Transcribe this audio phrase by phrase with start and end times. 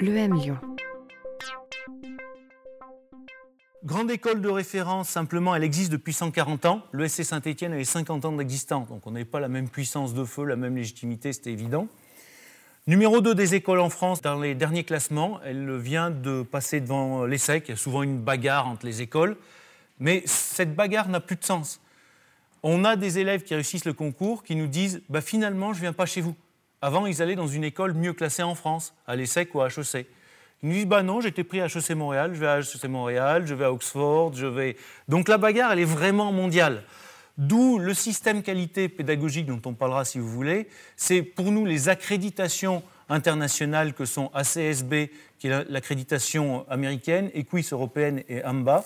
[0.00, 0.58] l'EM Lyon.
[3.84, 6.82] Grande école de référence, simplement, elle existe depuis 140 ans.
[6.92, 10.44] L'ESC Saint-Etienne avait 50 ans d'existence, donc on n'avait pas la même puissance de feu,
[10.44, 11.88] la même légitimité, c'était évident.
[12.86, 17.24] Numéro 2 des écoles en France dans les derniers classements, elle vient de passer devant
[17.24, 17.68] l'ESSEC.
[17.68, 19.36] Il y a souvent une bagarre entre les écoles,
[19.98, 21.80] mais cette bagarre n'a plus de sens.
[22.62, 25.82] On a des élèves qui réussissent le concours qui nous disent bah, finalement, je ne
[25.82, 26.34] viens pas chez vous.
[26.80, 30.06] Avant, ils allaient dans une école mieux classée en France, à l'ESSEC ou à HEC.
[30.62, 33.46] Ils nous disent bah non, j'étais pris à HEC Montréal, je vais à HEC Montréal,
[33.46, 34.76] je vais à Oxford, je vais.
[35.08, 36.84] Donc la bagarre, elle est vraiment mondiale.
[37.36, 40.68] D'où le système qualité pédagogique dont on parlera si vous voulez.
[40.96, 48.22] C'est pour nous les accréditations internationales que sont ACSB, qui est l'accréditation américaine, EQUIS européenne
[48.28, 48.84] et AMBA.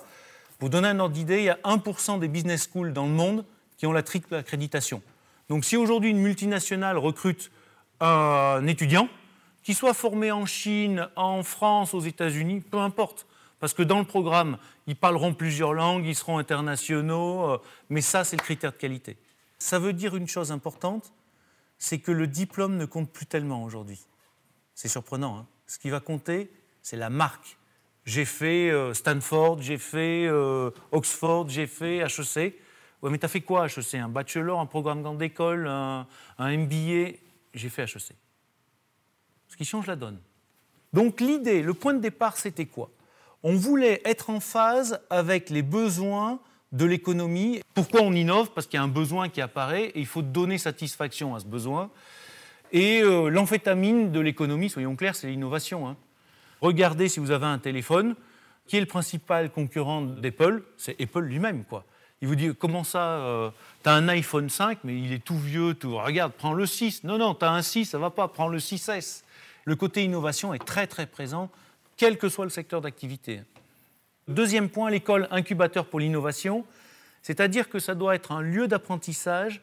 [0.58, 3.44] Pour donner un ordre d'idée, il y a 1% des business schools dans le monde
[3.78, 5.02] qui ont la triple accréditation.
[5.48, 7.50] Donc si aujourd'hui une multinationale recrute
[8.02, 9.08] un étudiant,
[9.62, 13.26] qu'il soit formé en Chine, en France, aux États-Unis, peu importe.
[13.60, 14.58] Parce que dans le programme,
[14.88, 17.58] ils parleront plusieurs langues, ils seront internationaux, euh,
[17.90, 19.16] mais ça, c'est le critère de qualité.
[19.58, 21.12] Ça veut dire une chose importante,
[21.78, 24.00] c'est que le diplôme ne compte plus tellement aujourd'hui.
[24.74, 25.38] C'est surprenant.
[25.38, 25.46] Hein.
[25.68, 26.50] Ce qui va compter,
[26.82, 27.56] c'est la marque.
[28.04, 32.58] J'ai fait euh, Stanford, j'ai fait euh, Oxford, j'ai fait HEC.
[33.00, 36.08] Ouais, mais tu as fait quoi HEC Un bachelor, un programme grande école, un,
[36.38, 37.12] un MBA
[37.54, 38.14] J'ai fait HEC
[39.52, 40.18] ce qui change la donne.
[40.94, 42.90] Donc l'idée, le point de départ, c'était quoi?
[43.42, 46.40] On voulait être en phase avec les besoins
[46.72, 47.60] de l'économie.
[47.74, 48.50] Pourquoi on innove?
[48.54, 51.44] Parce qu'il y a un besoin qui apparaît et il faut donner satisfaction à ce
[51.44, 51.90] besoin.
[52.72, 55.86] Et euh, l'amphétamine de l'économie, soyons clairs, c'est l'innovation.
[55.86, 55.96] Hein.
[56.62, 58.14] Regardez si vous avez un téléphone,
[58.66, 61.84] qui est le principal concurrent d'Apple C'est Apple lui-même, quoi.
[62.22, 63.50] Il vous dit comment ça euh,
[63.82, 65.98] Tu as un iPhone 5, mais il est tout vieux, tout.
[65.98, 67.04] Regarde, prends le 6.
[67.04, 69.22] Non, non, tu as un 6, ça va pas, prends le 6S
[69.64, 71.50] le côté innovation est très très présent,
[71.96, 73.42] quel que soit le secteur d'activité.
[74.28, 76.64] Deuxième point, l'école incubateur pour l'innovation,
[77.22, 79.62] c'est-à-dire que ça doit être un lieu d'apprentissage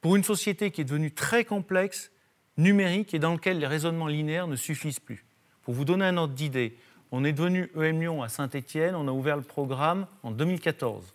[0.00, 2.10] pour une société qui est devenue très complexe,
[2.56, 5.24] numérique et dans laquelle les raisonnements linéaires ne suffisent plus.
[5.62, 6.76] Pour vous donner un ordre d'idée,
[7.10, 11.14] on est devenu EM Lyon à Saint-Étienne, on a ouvert le programme en 2014.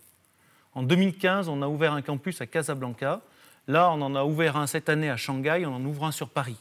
[0.76, 3.22] En 2015, on a ouvert un campus à Casablanca.
[3.68, 6.30] Là, on en a ouvert un cette année à Shanghai, on en ouvre un sur
[6.30, 6.58] Paris.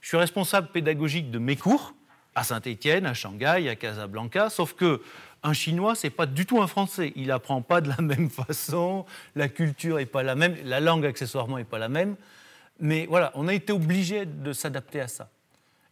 [0.00, 1.94] Je suis responsable pédagogique de mes cours
[2.34, 5.00] à Saint-Étienne, à Shanghai, à Casablanca, sauf que
[5.44, 7.12] un Chinois, c'est pas du tout un Français.
[7.16, 11.06] Il apprend pas de la même façon, la culture n'est pas la même, la langue
[11.06, 12.16] accessoirement n'est pas la même.
[12.80, 15.30] Mais voilà, on a été obligé de s'adapter à ça.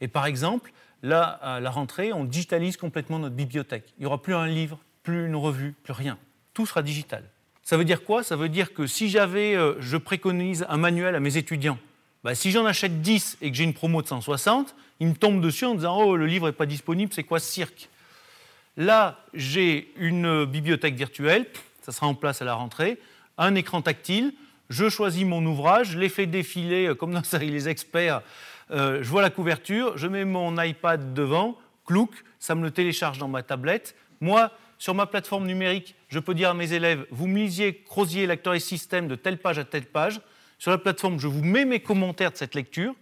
[0.00, 3.92] Et par exemple, là, à la rentrée, on digitalise complètement notre bibliothèque.
[3.98, 6.18] Il n'y aura plus un livre, plus une revue, plus rien.
[6.66, 7.24] Sera digital.
[7.62, 8.22] Ça veut dire quoi?
[8.22, 11.78] Ça veut dire que si j'avais, euh, je préconise un manuel à mes étudiants
[12.22, 15.40] bah, si j'en achète 10 et que j'ai une promo de 160, ils me tombent
[15.40, 17.88] dessus en disant Oh, le livre n'est pas disponible, c'est quoi ce cirque?
[18.76, 21.46] Là, j'ai une bibliothèque virtuelle,
[21.82, 22.98] ça sera en place à la rentrée,
[23.38, 24.34] un écran tactile,
[24.68, 28.20] je choisis mon ouvrage, je l'ai fait défiler euh, comme dans série Les Experts,
[28.70, 33.18] euh, je vois la couverture, je mets mon iPad devant, clouc, ça me le télécharge
[33.18, 33.96] dans ma tablette.
[34.20, 38.26] Moi, sur ma plateforme numérique, je peux dire à mes élèves, vous me lisiez Crozier,
[38.26, 40.22] l'acteur et système de telle page à telle page,
[40.58, 42.94] sur la plateforme, je vous mets mes commentaires de cette lecture.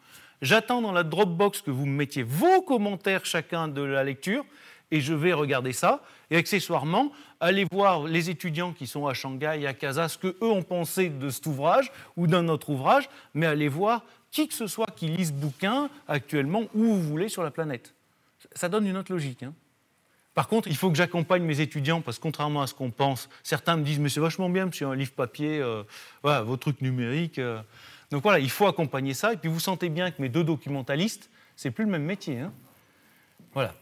[0.43, 4.45] J'attends dans la Dropbox que vous me mettiez vos commentaires chacun de la lecture
[4.91, 6.03] et je vais regarder ça.
[6.31, 10.63] Et accessoirement, allez voir les étudiants qui sont à Shanghai, à Casa, ce qu'eux ont
[10.63, 14.91] pensé de cet ouvrage ou d'un autre ouvrage, mais allez voir qui que ce soit
[14.97, 17.95] qui lise ce bouquin actuellement où vous voulez sur la planète.
[18.53, 19.45] Ça donne une autre logique.
[19.45, 19.55] Hein.
[20.39, 23.29] Par contre, il faut que j'accompagne mes étudiants parce que contrairement à ce qu'on pense,
[23.43, 25.83] certains me disent mais c'est vachement bien, monsieur, un livre papier, euh,
[26.23, 27.41] voilà, vos trucs numériques.
[27.41, 27.61] Euh.
[28.13, 29.33] Donc voilà, il faut accompagner ça.
[29.33, 32.39] Et puis vous sentez bien que mes deux documentalistes, c'est plus le même métier.
[32.39, 32.53] Hein.
[33.53, 33.75] Voilà.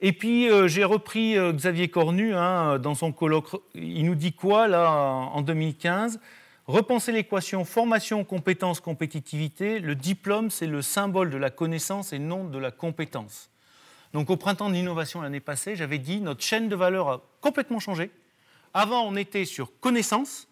[0.00, 3.48] Et puis euh, j'ai repris Xavier Cornu hein, dans son colloque.
[3.74, 6.20] Il nous dit quoi là en 2015
[6.68, 9.80] Repenser l'équation formation, compétence, compétitivité.
[9.80, 13.50] Le diplôme, c'est le symbole de la connaissance et non de la compétence.
[14.12, 17.80] Donc au printemps de l'innovation l'année passée, j'avais dit notre chaîne de valeur a complètement
[17.80, 18.10] changé.
[18.74, 20.48] Avant, on était sur connaissance.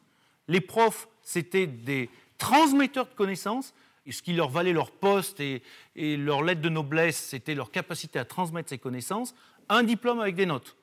[0.48, 3.74] Les profs, c'était des transmetteurs de connaissances.
[4.06, 5.62] Et ce qui leur valait leur poste et,
[5.96, 9.34] et leur lettre de noblesse, c'était leur capacité à transmettre ces connaissances.
[9.68, 10.76] Un diplôme avec des notes.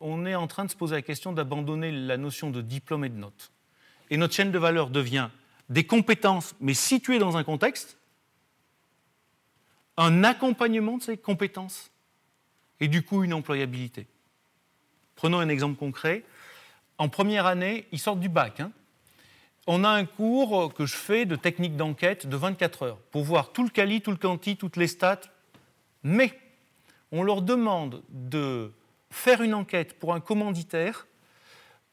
[0.00, 3.08] On est en train de se poser la question d'abandonner la notion de diplôme et
[3.08, 3.50] de notes.
[4.10, 5.28] Et notre chaîne de valeur devient
[5.68, 7.98] des compétences, mais situées dans un contexte,
[9.96, 11.90] un accompagnement de ces compétences
[12.80, 14.06] et du coup une employabilité.
[15.14, 16.24] Prenons un exemple concret.
[16.98, 18.60] En première année, ils sortent du bac.
[18.60, 18.70] Hein.
[19.66, 23.52] On a un cours que je fais de technique d'enquête de 24 heures pour voir
[23.52, 25.20] tout le quali, tout le quanti, toutes les stats.
[26.02, 26.38] Mais
[27.12, 28.72] On leur demande de
[29.10, 31.06] faire une enquête pour un commanditaire.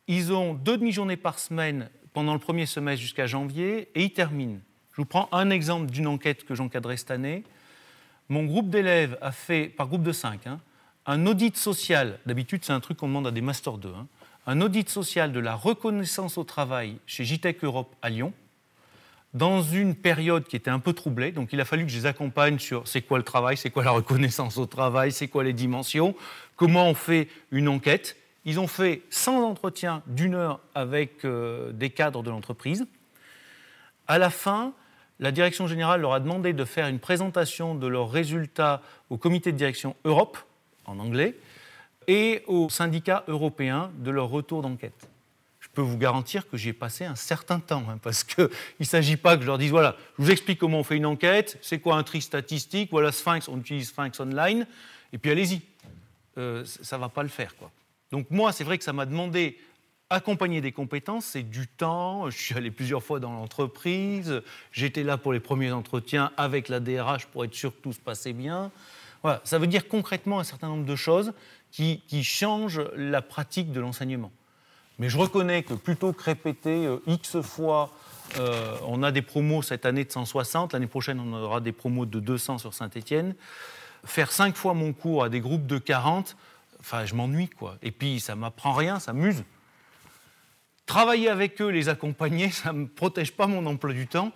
[0.08, 4.60] Ils ont deux demi-journées par semaine pendant le premier semestre jusqu'à janvier et ils terminent.
[4.92, 7.44] Je vous prends un exemple d'une enquête que j'encadrais cette année.
[8.30, 10.60] Mon groupe d'élèves a fait, par groupe de 5, hein,
[11.06, 12.20] un audit social.
[12.26, 13.90] D'habitude, c'est un truc qu'on demande à des Master 2.
[13.90, 14.08] Hein,
[14.46, 18.34] un audit social de la reconnaissance au travail chez JTEC Europe à Lyon,
[19.34, 21.32] dans une période qui était un peu troublée.
[21.32, 23.84] Donc, il a fallu que je les accompagne sur c'est quoi le travail, c'est quoi
[23.84, 26.16] la reconnaissance au travail, c'est quoi les dimensions,
[26.56, 28.18] comment on fait une enquête.
[28.46, 32.86] Ils ont fait 100 entretiens d'une heure avec euh, des cadres de l'entreprise.
[34.08, 34.74] À la fin,
[35.20, 39.54] la direction générale leur a demandé de faire une présentation de leurs résultats au comité
[39.54, 40.38] de direction Europe,
[40.86, 41.36] en anglais,
[42.08, 45.08] et au syndicat européen de leur retour d'enquête.
[45.60, 48.50] Je peux vous garantir que j'y ai passé un certain temps, hein, parce qu'il
[48.80, 51.06] ne s'agit pas que je leur dise, voilà, je vous explique comment on fait une
[51.06, 54.68] enquête, c'est quoi un tri statistique, voilà Sphinx, on utilise Sphinx Online,
[55.12, 55.62] et puis allez-y.
[56.38, 57.56] Euh, ça ne va pas le faire.
[57.56, 57.72] Quoi.
[58.12, 59.58] Donc moi, c'est vrai que ça m'a demandé
[60.10, 62.30] accompagner des compétences, c'est du temps.
[62.30, 64.42] Je suis allé plusieurs fois dans l'entreprise.
[64.72, 68.00] J'étais là pour les premiers entretiens avec la DRH pour être sûr que tout se
[68.00, 68.72] passait bien.
[69.24, 71.34] Voilà, ça veut dire concrètement un certain nombre de choses
[71.72, 74.32] qui, changent la pratique de l'enseignement.
[75.00, 77.92] Mais je reconnais que plutôt que répéter euh, X fois,
[78.38, 82.06] euh, on a des promos cette année de 160, l'année prochaine on aura des promos
[82.06, 83.34] de 200 sur Saint-Étienne.
[84.06, 86.36] Faire cinq fois mon cours à des groupes de 40,
[86.80, 87.78] enfin je m'ennuie quoi.
[87.82, 89.44] Et puis ça m'apprend rien, ça m'use.
[90.86, 94.32] Travailler avec eux, les accompagner, ça ne protège pas mon emploi du temps,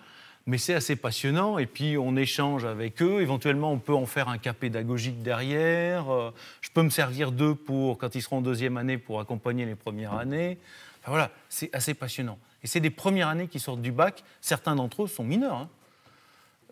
[0.47, 1.59] mais c'est assez passionnant.
[1.59, 3.21] Et puis on échange avec eux.
[3.21, 6.09] Éventuellement, on peut en faire un cas pédagogique derrière.
[6.11, 9.65] Euh, je peux me servir d'eux pour, quand ils seront en deuxième année, pour accompagner
[9.65, 10.57] les premières années.
[11.05, 12.39] voilà, c'est assez passionnant.
[12.63, 14.23] Et c'est des premières années qui sortent du bac.
[14.41, 15.55] Certains d'entre eux sont mineurs.
[15.55, 15.69] Hein.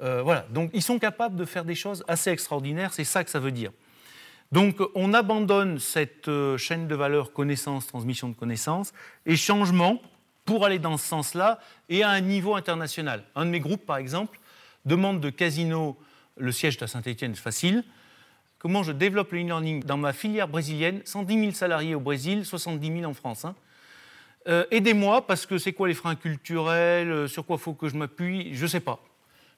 [0.02, 2.94] Euh, voilà, donc ils sont capables de faire des choses assez extraordinaires.
[2.94, 3.72] C'est ça que ça veut dire.
[4.52, 8.94] Donc on abandonne cette euh, chaîne de valeur connaissance, transmission de connaissances
[9.26, 10.02] et changement
[10.46, 11.60] pour aller dans ce sens-là
[11.90, 13.24] et à un niveau international.
[13.36, 14.40] Un de mes groupes, par exemple,
[14.86, 15.98] demande de Casino,
[16.38, 17.84] le siège de Saint-Etienne, facile.
[18.60, 21.02] Comment je développe le e-learning dans ma filière brésilienne?
[21.06, 23.46] 110 000 salariés au Brésil, 70 000 en France.
[23.46, 23.56] Hein.
[24.48, 27.96] Euh, aidez-moi parce que c'est quoi les freins culturels, euh, sur quoi faut que je
[27.96, 29.00] m'appuie, je ne sais pas.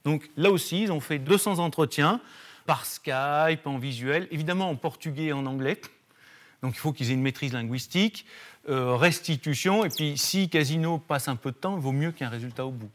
[0.06, 2.22] Donc là aussi, ils ont fait 200 entretiens
[2.66, 5.80] par Skype, en visuel, évidemment en portugais et en anglais.
[6.62, 8.26] Donc il faut qu'ils aient une maîtrise linguistique,
[8.70, 12.30] euh, restitution, et puis si Casino passe un peu de temps, il vaut mieux qu'un
[12.30, 12.90] résultat au bout.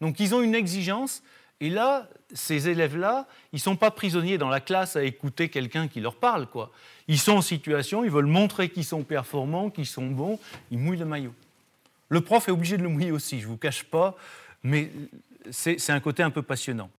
[0.00, 1.22] Donc ils ont une exigence,
[1.60, 5.88] et là, ces élèves-là, ils ne sont pas prisonniers dans la classe à écouter quelqu'un
[5.88, 6.46] qui leur parle.
[6.46, 6.70] Quoi.
[7.08, 10.38] Ils sont en situation, ils veulent montrer qu'ils sont performants, qu'ils sont bons,
[10.70, 11.34] ils mouillent le maillot.
[12.08, 14.16] Le prof est obligé de le mouiller aussi, je ne vous cache pas,
[14.62, 14.90] mais
[15.50, 16.90] c'est un côté un peu passionnant.